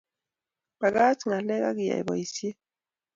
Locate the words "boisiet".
2.07-2.57